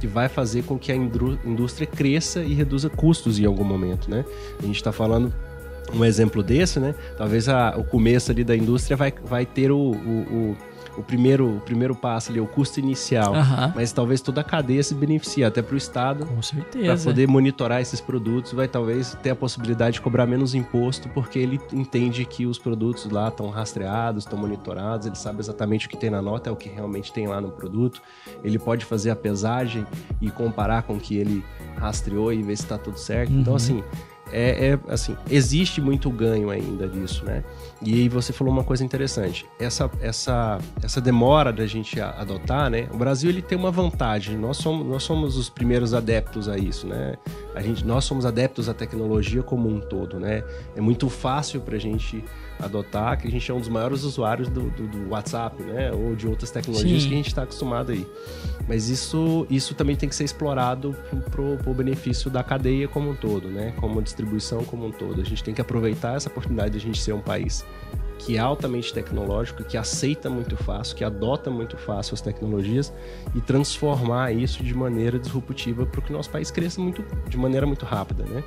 [0.00, 4.24] que vai fazer com que a indústria cresça e reduza custos em algum momento, né?
[4.58, 5.32] A gente está falando
[5.92, 6.94] um exemplo desse, né?
[7.16, 10.56] Talvez a, o começo ali da indústria vai, vai ter o, o, o
[10.98, 13.32] o primeiro, o primeiro passo ali, o custo inicial.
[13.32, 13.72] Uhum.
[13.74, 16.26] Mas talvez toda a cadeia se beneficie, até para o Estado.
[16.26, 16.86] Com certeza.
[16.86, 21.38] Para poder monitorar esses produtos, vai talvez ter a possibilidade de cobrar menos imposto, porque
[21.38, 25.96] ele entende que os produtos lá estão rastreados, estão monitorados, ele sabe exatamente o que
[25.96, 28.02] tem na nota, é o que realmente tem lá no produto.
[28.42, 29.86] Ele pode fazer a pesagem
[30.20, 31.44] e comparar com o que ele
[31.76, 33.32] rastreou e ver se está tudo certo.
[33.32, 33.40] Então, uhum.
[33.42, 33.82] Então, assim
[34.32, 37.42] é, é, assim, existe muito ganho ainda disso, né?
[37.80, 39.46] E aí você falou uma coisa interessante.
[39.58, 42.88] Essa, essa, essa demora da gente adotar, né?
[42.92, 44.36] O Brasil ele tem uma vantagem.
[44.36, 47.14] Nós somos, nós somos os primeiros adeptos a isso, né?
[47.54, 50.42] A gente, nós somos adeptos à tecnologia como um todo, né?
[50.74, 52.24] É muito fácil para a gente
[52.58, 55.92] adotar, que a gente é um dos maiores usuários do, do, do WhatsApp, né?
[55.92, 57.08] Ou de outras tecnologias Sim.
[57.08, 58.06] que a gente está acostumado aí.
[58.66, 60.94] Mas isso, isso também tem que ser explorado
[61.30, 63.72] para o benefício da cadeia como um todo, né?
[63.78, 65.20] Como distribuição como um todo.
[65.20, 67.64] A gente tem que aproveitar essa oportunidade de a gente ser um país
[68.18, 72.92] que é altamente tecnológico, que aceita muito fácil, que adota muito fácil as tecnologias
[73.34, 77.64] e transformar isso de maneira disruptiva para que o nosso país cresça muito, de maneira
[77.64, 78.42] muito rápida, né?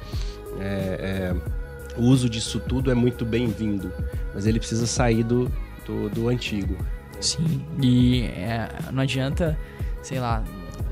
[0.60, 1.61] É, é
[1.97, 3.91] o uso disso tudo é muito bem-vindo,
[4.34, 5.51] mas ele precisa sair do,
[5.86, 6.75] do, do antigo.
[7.19, 9.58] Sim, e é, não adianta,
[10.01, 10.43] sei lá,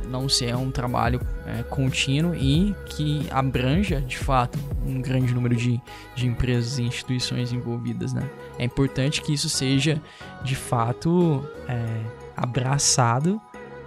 [0.09, 5.79] não ser um trabalho é, contínuo e que abranja, de fato, um grande número de,
[6.15, 8.29] de empresas e instituições envolvidas, né?
[8.57, 10.01] É importante que isso seja,
[10.43, 11.85] de fato, é,
[12.35, 13.39] abraçado,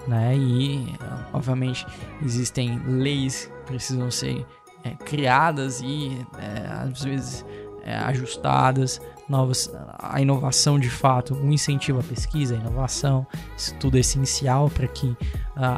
[0.07, 0.37] né?
[0.37, 0.87] E,
[1.33, 1.85] obviamente,
[2.25, 4.47] existem leis que precisam ser
[4.85, 7.45] é, criadas e é, às vezes
[7.85, 13.97] é, ajustadas, novas, a inovação de fato, um incentivo à pesquisa, à inovação, isso tudo
[13.97, 15.17] é essencial para que uh,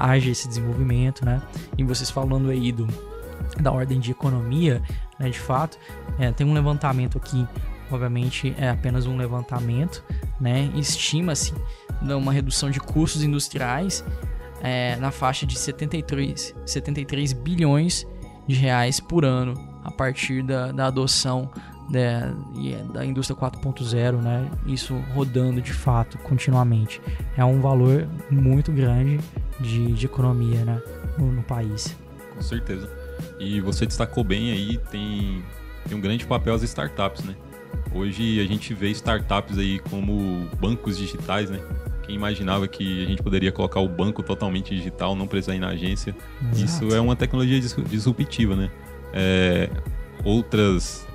[0.00, 1.40] haja esse desenvolvimento, né?
[1.78, 2.86] E vocês falando aí do,
[3.60, 4.82] da ordem de economia,
[5.18, 5.78] né, de fato,
[6.18, 7.46] é, tem um levantamento aqui,
[7.90, 10.02] obviamente é apenas um levantamento,
[10.40, 10.70] né?
[10.74, 11.54] Estima-se
[12.02, 14.04] uma redução de custos industriais
[14.62, 18.06] é, na faixa de 73, 73 bilhões
[18.46, 21.50] de reais por ano a partir da, da adoção
[21.88, 22.32] da,
[22.92, 24.50] da indústria 4.0, né?
[24.66, 27.00] Isso rodando de fato continuamente.
[27.36, 29.20] É um valor muito grande
[29.60, 30.82] de, de economia né?
[31.18, 31.96] no, no país.
[32.34, 32.90] Com certeza.
[33.38, 35.42] E você destacou bem aí, tem,
[35.86, 37.34] tem um grande papel as startups, né?
[37.92, 41.60] Hoje a gente vê startups aí como bancos digitais, né?
[42.06, 45.68] Quem imaginava que a gente poderia colocar o banco totalmente digital, não precisar ir na
[45.68, 46.14] agência.
[46.52, 46.64] Exato.
[46.64, 48.70] Isso é uma tecnologia disruptiva, né?
[49.12, 49.70] É,
[50.22, 51.06] outras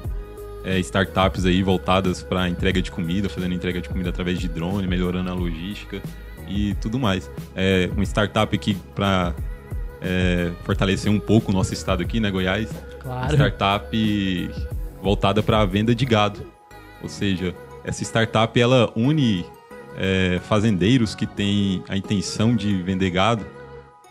[0.63, 4.87] é, startups aí voltadas para entrega de comida, fazendo entrega de comida através de drone,
[4.87, 6.01] melhorando a logística
[6.47, 7.29] e tudo mais.
[7.55, 9.35] É, uma startup aqui para
[10.01, 12.69] é, fortalecer um pouco o nosso estado aqui, né, Goiás?
[12.99, 13.33] Claro.
[13.33, 14.51] Startup
[15.01, 16.45] voltada para a venda de gado.
[17.01, 19.45] Ou seja, essa startup ela une
[19.99, 23.45] é, fazendeiros que têm a intenção de vender gado,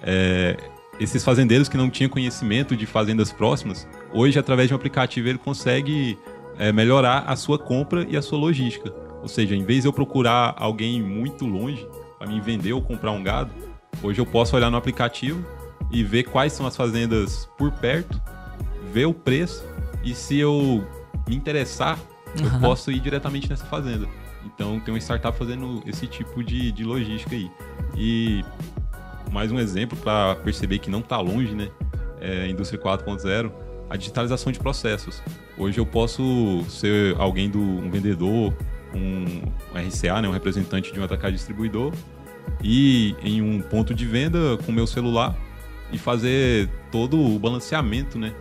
[0.02, 0.56] é,
[1.00, 5.38] esses fazendeiros que não tinham conhecimento de fazendas próximas, hoje, através de um aplicativo, ele
[5.38, 6.18] consegue
[6.58, 8.92] é, melhorar a sua compra e a sua logística.
[9.22, 13.12] Ou seja, em vez de eu procurar alguém muito longe para me vender ou comprar
[13.12, 13.50] um gado,
[14.02, 15.44] hoje eu posso olhar no aplicativo
[15.90, 18.20] e ver quais são as fazendas por perto,
[18.92, 19.64] ver o preço
[20.04, 20.84] e se eu
[21.26, 21.98] me interessar,
[22.38, 22.54] uhum.
[22.54, 24.06] eu posso ir diretamente nessa fazenda.
[24.54, 27.50] Então tem uma startup fazendo esse tipo de, de logística aí.
[27.96, 28.44] E
[29.30, 31.68] mais um exemplo para perceber que não está longe, né?
[32.20, 33.52] É, indústria 4.0,
[33.88, 35.22] a digitalização de processos.
[35.56, 38.54] Hoje eu posso ser alguém do um vendedor,
[38.94, 39.24] um,
[39.74, 41.92] RCA, né, um representante de um atacado distribuidor,
[42.62, 45.36] e em um ponto de venda com meu celular
[45.92, 48.34] e fazer todo o balanceamento, né,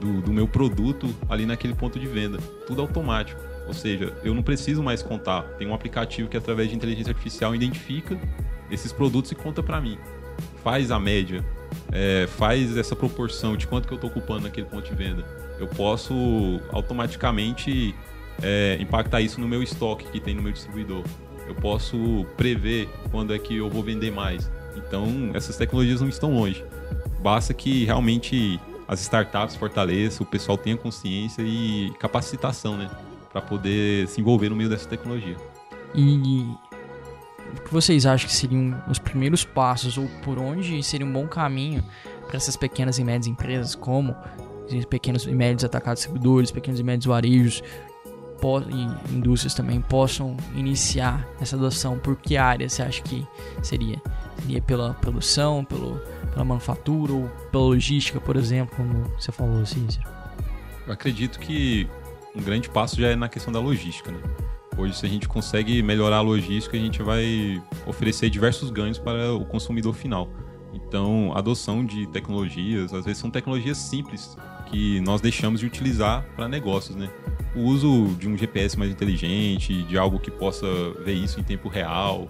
[0.00, 3.49] do, do meu produto ali naquele ponto de venda, tudo automático.
[3.70, 5.42] Ou seja, eu não preciso mais contar.
[5.56, 8.18] Tem um aplicativo que, através de inteligência artificial, identifica
[8.68, 9.96] esses produtos e conta para mim.
[10.64, 11.44] Faz a média,
[11.92, 15.24] é, faz essa proporção de quanto que eu estou ocupando naquele ponto de venda.
[15.56, 17.94] Eu posso automaticamente
[18.42, 21.04] é, impactar isso no meu estoque que tem no meu distribuidor.
[21.46, 24.50] Eu posso prever quando é que eu vou vender mais.
[24.74, 26.64] Então, essas tecnologias não estão longe.
[27.22, 32.90] Basta que realmente as startups fortaleçam, o pessoal tenha consciência e capacitação, né?
[33.32, 35.36] Para poder se envolver no meio dessa tecnologia.
[35.94, 36.44] E
[37.56, 41.26] o que vocês acham que seriam os primeiros passos ou por onde seria um bom
[41.26, 41.82] caminho
[42.26, 44.14] para essas pequenas e médias empresas, como
[44.88, 47.62] pequenos e médios atacados distribuidores, pequenos e médios varejos
[48.70, 51.98] e indústrias também possam iniciar essa adoção?
[51.98, 53.26] Por que área você acha que
[53.62, 54.00] seria?
[54.40, 56.00] Seria pela produção, pelo,
[56.32, 60.08] pela manufatura ou pela logística, por exemplo, como você falou, Cícero?
[60.86, 61.86] Eu acredito que
[62.34, 64.20] um grande passo já é na questão da logística, né?
[64.76, 69.34] Hoje, se a gente consegue melhorar a logística, a gente vai oferecer diversos ganhos para
[69.34, 70.28] o consumidor final.
[70.72, 74.36] Então, adoção de tecnologias, às vezes são tecnologias simples
[74.70, 77.10] que nós deixamos de utilizar para negócios, né?
[77.54, 80.66] O uso de um GPS mais inteligente, de algo que possa
[81.04, 82.28] ver isso em tempo real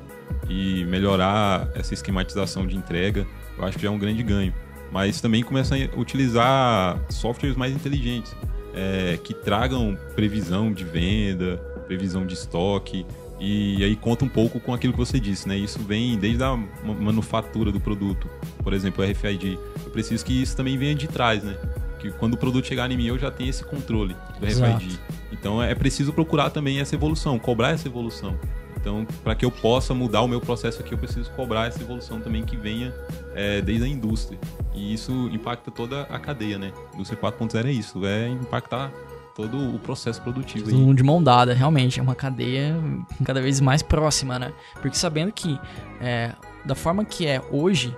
[0.48, 3.26] e melhorar essa esquematização de entrega,
[3.58, 4.54] eu acho que já é um grande ganho.
[4.90, 8.34] Mas também começa a utilizar softwares mais inteligentes,
[8.74, 11.56] é, que tragam previsão de venda,
[11.86, 13.04] previsão de estoque,
[13.40, 15.56] e aí conta um pouco com aquilo que você disse, né?
[15.56, 16.54] Isso vem desde a
[16.84, 18.28] manufatura do produto.
[18.62, 19.58] Por exemplo, o RFID.
[19.82, 21.56] Eu preciso que isso também venha de trás, né?
[21.98, 24.52] Que quando o produto chegar em mim, eu já tenho esse controle do RFID.
[24.52, 25.00] Exato.
[25.32, 28.38] Então é preciso procurar também essa evolução, cobrar essa evolução.
[28.80, 32.18] Então, para que eu possa mudar o meu processo aqui, eu preciso cobrar essa evolução
[32.20, 32.94] também que venha
[33.34, 34.38] é, desde a indústria.
[34.74, 36.72] E isso impacta toda a cadeia, né?
[36.94, 38.90] Indústria 4.0 é isso, é impactar
[39.34, 40.70] todo o processo produtivo.
[40.70, 42.00] Tudo de mão dada, realmente.
[42.00, 42.74] É uma cadeia
[43.24, 44.52] cada vez mais próxima, né?
[44.80, 45.58] Porque sabendo que,
[46.00, 46.32] é,
[46.64, 47.94] da forma que é hoje,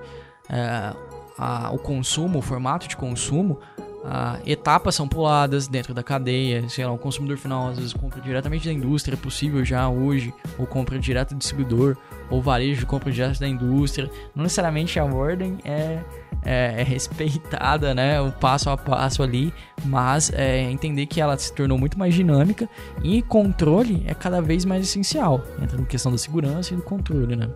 [0.49, 0.93] é,
[1.39, 3.59] a, o consumo, o formato de consumo,
[4.05, 8.21] ah, etapas são puladas dentro da cadeia, sei lá, o consumidor final às vezes compra
[8.21, 11.97] diretamente da indústria, é possível já hoje, ou compra direto do distribuidor,
[12.29, 14.11] ou varejo compra direto da indústria.
[14.35, 16.01] Não necessariamente a ordem é,
[16.45, 21.53] é, é respeitada, né, o passo a passo ali, mas é entender que ela se
[21.53, 22.69] tornou muito mais dinâmica
[23.03, 27.37] e controle é cada vez mais essencial, entra na questão da segurança e do controle,
[27.37, 27.49] né.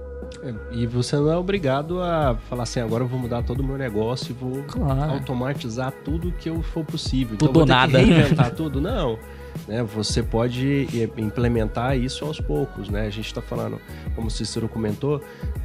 [0.42, 3.64] É, e você não é obrigado a falar assim, agora eu vou mudar todo o
[3.64, 5.12] meu negócio e vou claro.
[5.12, 7.37] automatizar tudo que eu for possível.
[7.37, 7.99] Tudo então, nada.
[7.99, 8.81] reinventar tudo?
[8.81, 9.18] Não.
[9.66, 13.07] Né, você pode implementar isso aos poucos, né?
[13.07, 13.81] A gente está falando,
[14.14, 15.20] como o Cícero comentou,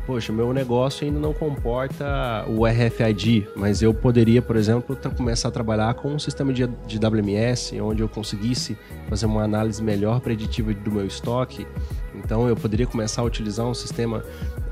[0.08, 5.52] poxa, meu negócio ainda não comporta o RFID, mas eu poderia, por exemplo, começar a
[5.52, 8.78] trabalhar com um sistema de, de WMS, onde eu conseguisse
[9.10, 11.68] fazer uma análise melhor preditiva do meu estoque.
[12.16, 14.24] Então, eu poderia começar a utilizar um sistema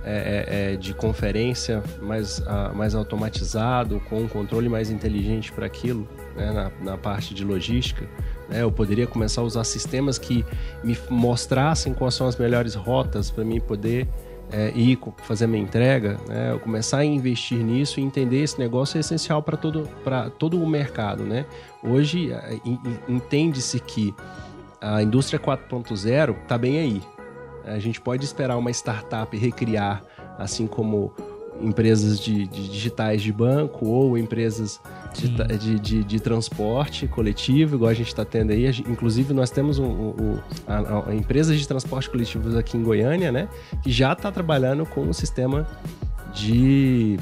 [0.04, 5.66] é, é, é, de conferência mais, a, mais automatizado, com um controle mais inteligente para
[5.66, 6.08] aquilo,
[6.38, 8.08] né, na, na, parte de logística.
[8.48, 10.46] Né, eu poderia começar a usar sistemas que
[10.84, 14.08] me mostrassem quais são as melhores rotas para mim poder
[14.52, 16.18] é, ir fazer minha entrega.
[16.30, 19.88] Né, eu começar a investir nisso e entender esse negócio é essencial para todo,
[20.38, 21.24] todo o mercado.
[21.24, 21.46] Né?
[21.84, 22.58] Hoje, é,
[23.08, 24.16] entende-se que
[24.80, 27.02] a indústria 4.0 está bem aí.
[27.66, 30.04] A gente pode esperar uma startup recriar,
[30.38, 31.14] assim como
[31.62, 34.80] empresas de, de digitais de banco ou empresas
[35.14, 38.68] de, de, de, transporte coletivo, igual a gente está tendo aí.
[38.88, 43.50] Inclusive, nós temos um, um, a, a empresas de transporte coletivos aqui em Goiânia, né?
[43.84, 45.68] Que já está trabalhando com um sistema
[46.34, 47.18] de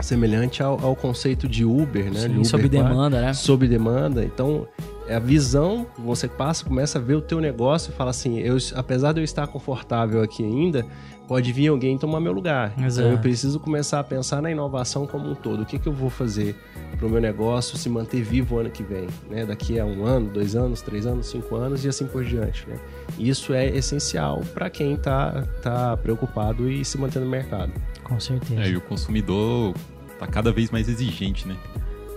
[0.00, 2.20] semelhante ao, ao conceito de Uber, né?
[2.20, 3.32] Sim, Uber sob demanda, né?
[3.32, 4.24] Sob demanda.
[4.24, 4.66] Então,
[5.08, 8.56] é a visão, você passa, começa a ver o teu negócio e fala assim, eu,
[8.74, 10.84] apesar de eu estar confortável aqui ainda,
[11.26, 12.72] pode vir alguém tomar meu lugar.
[12.78, 13.06] Exato.
[13.06, 15.62] Então eu preciso começar a pensar na inovação como um todo.
[15.62, 16.56] O que, que eu vou fazer
[16.96, 19.44] para o meu negócio se manter vivo o ano que vem, né?
[19.44, 22.76] Daqui a um ano, dois anos, três anos, cinco anos e assim por diante, né?
[23.18, 27.72] Isso é essencial para quem está tá preocupado e se manter no mercado.
[28.02, 28.62] Com certeza.
[28.62, 29.74] É, e o consumidor
[30.12, 31.56] está cada vez mais exigente, né?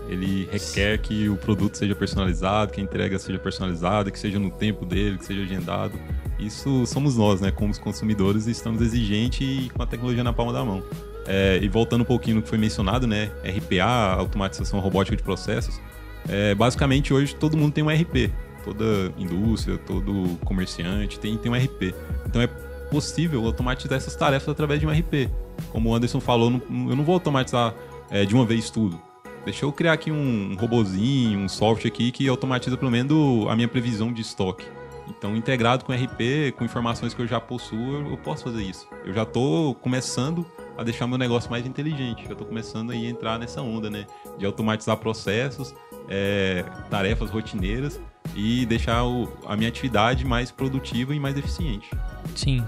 [0.09, 4.49] Ele requer que o produto seja personalizado, que a entrega seja personalizada, que seja no
[4.49, 5.93] tempo dele, que seja agendado.
[6.39, 7.51] Isso somos nós, né?
[7.51, 10.83] Como os consumidores, estamos exigentes e com a tecnologia na palma da mão.
[11.27, 13.29] É, e voltando um pouquinho no que foi mencionado, né?
[13.43, 15.79] RPA, automatização robótica de processos.
[16.27, 18.31] É, basicamente, hoje todo mundo tem um RP.
[18.65, 21.93] Toda indústria, todo comerciante tem, tem um RP.
[22.25, 22.47] Então é
[22.89, 25.29] possível automatizar essas tarefas através de um RP.
[25.71, 27.75] Como o Anderson falou, eu não vou automatizar
[28.09, 29.08] é, de uma vez tudo
[29.45, 33.67] deixa eu criar aqui um robozinho, um software aqui que automatiza pelo menos a minha
[33.67, 34.65] previsão de estoque.
[35.09, 38.87] Então, integrado com RP, com informações que eu já possuo, eu posso fazer isso.
[39.03, 40.45] Eu já estou começando
[40.77, 42.25] a deixar meu negócio mais inteligente.
[42.25, 44.05] Já estou começando a entrar nessa onda, né?
[44.37, 45.73] De automatizar processos,
[46.07, 47.99] é, tarefas rotineiras
[48.35, 51.89] e deixar o, a minha atividade mais produtiva e mais eficiente.
[52.35, 52.63] Sim.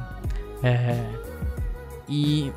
[0.63, 1.09] É...
[2.09, 2.51] E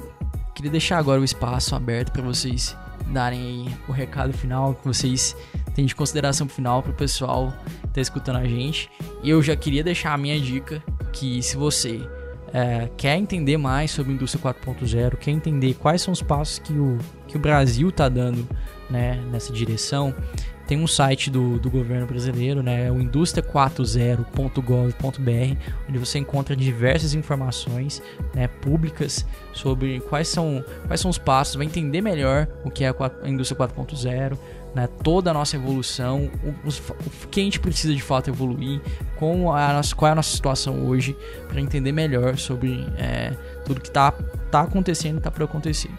[0.55, 5.37] queria deixar agora o espaço aberto para vocês darem o recado final que vocês
[5.75, 8.91] têm de consideração final para o pessoal que tá escutando a gente.
[9.23, 12.01] E eu já queria deixar a minha dica que se você
[12.53, 16.73] é, quer entender mais sobre a indústria 4.0, quer entender quais são os passos que
[16.73, 18.47] o, que o Brasil está dando
[18.89, 20.15] né, nessa direção,
[20.67, 28.03] tem um site do, do governo brasileiro, né, o indústria40.gov.br, onde você encontra diversas informações
[28.35, 32.89] né, públicas sobre quais são, quais são os passos, vai entender melhor o que é
[32.89, 32.95] a,
[33.29, 34.39] indústria 4.0,
[34.75, 38.81] né, toda a nossa evolução, o, o, que a gente precisa de fato evoluir,
[39.17, 41.15] como a nossa, qual é a nossa situação hoje,
[41.49, 44.13] para entender melhor sobre é, tudo que está
[44.51, 45.91] tá acontecendo e está para acontecer.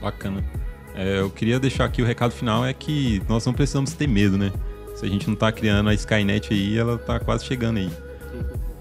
[0.00, 0.44] Bacana.
[0.98, 4.36] É, eu queria deixar aqui o recado final é que nós não precisamos ter medo,
[4.36, 4.52] né?
[4.96, 7.88] Se a gente não está criando a Skynet aí, ela está quase chegando aí.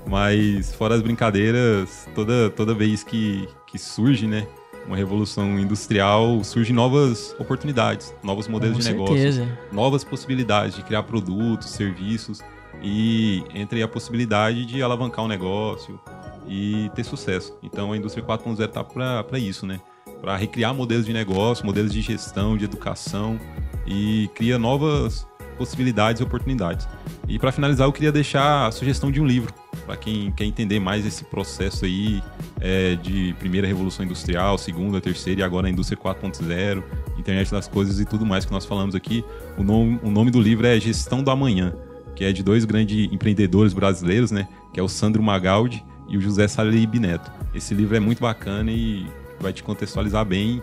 [0.07, 4.47] Mas fora as brincadeiras, toda, toda vez que, que surge, né,
[4.87, 11.03] uma revolução industrial, surgem novas oportunidades, novos modelos Com de negócio, novas possibilidades de criar
[11.03, 12.41] produtos, serviços
[12.81, 15.99] e entre a possibilidade de alavancar um negócio
[16.47, 17.55] e ter sucesso.
[17.61, 19.79] Então a indústria 4.0 está para isso, né?
[20.21, 23.39] Para recriar modelos de negócio, modelos de gestão, de educação
[23.85, 26.87] e cria novas possibilidades e oportunidades.
[27.27, 29.53] E para finalizar, eu queria deixar a sugestão de um livro
[29.85, 32.21] para quem quer entender mais esse processo aí
[32.59, 36.83] é, de primeira revolução industrial, segunda, terceira e agora a indústria 4.0,
[37.17, 39.23] internet das coisas e tudo mais que nós falamos aqui.
[39.57, 41.73] O nome, o nome do livro é Gestão do Amanhã,
[42.15, 44.47] que é de dois grandes empreendedores brasileiros, né?
[44.73, 47.31] Que é o Sandro Magaldi e o José Salib Neto.
[47.53, 49.05] Esse livro é muito bacana e
[49.39, 50.61] vai te contextualizar bem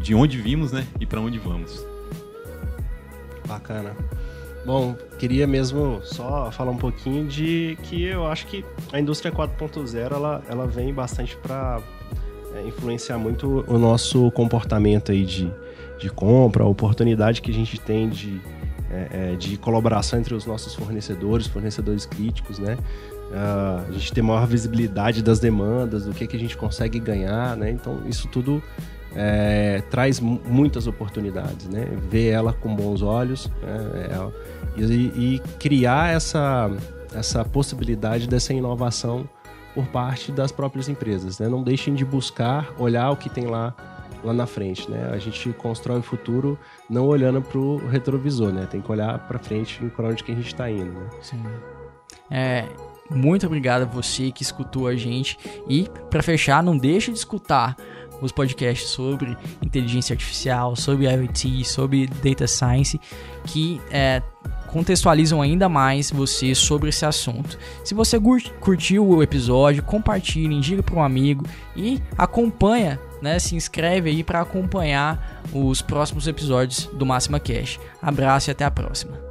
[0.00, 0.86] de onde vimos, né?
[1.00, 1.84] E para onde vamos.
[3.46, 3.96] Bacana.
[4.64, 10.12] Bom, queria mesmo só falar um pouquinho de que eu acho que a indústria 4.0
[10.12, 11.80] ela, ela vem bastante para
[12.54, 15.50] é, influenciar muito o nosso comportamento aí de,
[15.98, 18.40] de compra, a oportunidade que a gente tem de,
[18.90, 22.76] é, é de colaboração entre os nossos fornecedores, fornecedores críticos, né?
[23.30, 27.56] Uh, a gente tem maior visibilidade das demandas, do que, que a gente consegue ganhar,
[27.56, 27.70] né?
[27.70, 28.62] Então, isso tudo
[29.14, 31.86] é, traz muitas oportunidades, né?
[32.10, 34.08] Ver ela com bons olhos né?
[34.76, 36.70] é, e, e, criar essa,
[37.14, 39.28] essa possibilidade dessa inovação
[39.74, 41.48] por parte das próprias empresas, né?
[41.48, 43.74] Não deixem de buscar, olhar o que tem lá
[44.24, 45.10] lá na frente, né?
[45.12, 46.58] A gente constrói o futuro
[46.90, 48.66] não olhando para o retrovisor, né?
[48.68, 50.90] Tem que olhar para frente para onde que a gente está indo.
[50.90, 51.08] Né?
[51.22, 51.42] Sim.
[52.30, 52.64] É,
[53.10, 55.38] muito obrigado a você que escutou a gente
[55.68, 57.76] e para fechar, não deixe de escutar
[58.20, 63.00] os podcasts sobre inteligência artificial, sobre IoT, sobre data science,
[63.44, 64.22] que é,
[64.66, 67.58] contextualizam ainda mais você sobre esse assunto.
[67.84, 68.18] Se você
[68.60, 71.44] curtiu o episódio, compartilhe, indica para um amigo
[71.76, 77.80] e acompanha, né, se inscreve aí para acompanhar os próximos episódios do Máxima Cash.
[78.02, 79.27] Abraço e até a próxima.